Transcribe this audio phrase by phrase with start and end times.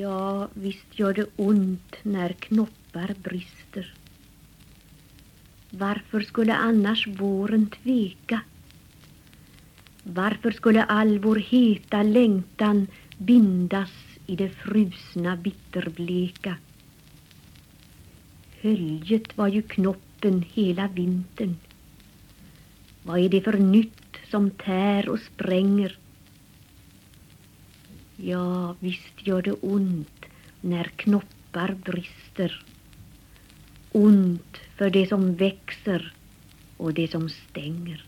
[0.00, 3.94] Ja, visst gör det ont när knoppar brister.
[5.70, 8.40] Varför skulle annars våren tveka?
[10.02, 12.86] Varför skulle all vår heta längtan
[13.18, 13.90] bindas
[14.26, 16.56] i det frusna bitterbleka?
[18.60, 21.56] Höljet var ju knoppen hela vintern.
[23.02, 25.98] Vad är det för nytt som tär och spränger?
[28.20, 30.24] Ja, visst gör det ont
[30.60, 32.64] när knoppar brister.
[33.92, 36.12] Ont för det som växer
[36.76, 38.04] och det som stänger.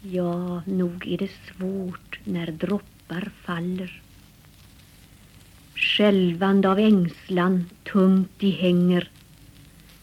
[0.00, 4.02] Ja, nog är det svårt när droppar faller.
[5.74, 9.10] Skälvande av ängslan tungt de hänger,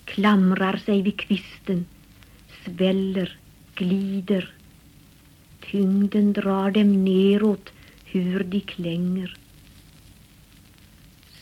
[0.05, 1.85] klamrar sig vid kvisten,
[2.65, 3.37] sväller,
[3.75, 4.53] glider.
[5.73, 7.73] Tyngden drar dem neråt
[8.05, 9.37] hur de klänger.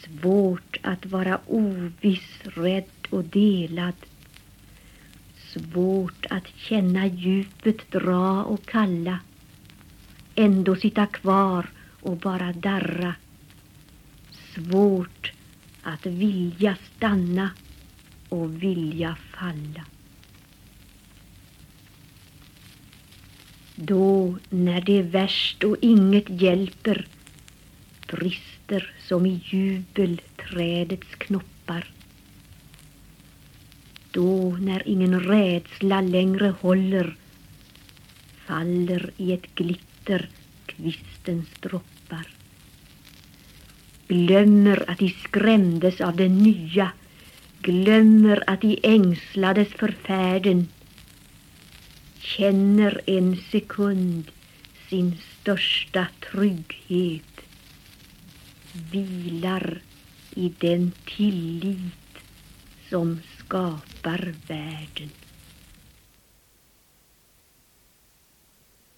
[0.03, 3.93] Svårt att vara oviss, rädd och delad.
[5.37, 9.19] Svårt att känna djupet dra och kalla.
[10.35, 11.69] Ändå sitta kvar
[12.01, 13.15] och bara darra.
[14.55, 15.31] Svårt
[15.83, 17.49] att vilja stanna
[18.29, 19.85] och vilja falla.
[23.75, 27.07] Då, när det är värst och inget hjälper,
[28.07, 31.91] brister som i jubel trädets knoppar.
[34.11, 37.15] Då, när ingen rädsla längre håller,
[38.45, 40.29] faller i ett glitter
[40.65, 42.27] kvistens droppar.
[44.07, 46.91] Glömmer att de skrämdes av det nya,
[47.61, 50.67] glömmer att de ängslades för färden,
[52.21, 54.31] känner en sekund
[54.89, 57.41] sin största trygghet
[58.91, 59.81] vilar
[60.35, 61.83] i den tillit
[62.89, 65.09] som skapar världen.